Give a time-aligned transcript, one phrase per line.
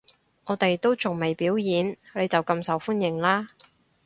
[0.45, 3.45] 我哋都仲未表演，你就咁受歡迎喇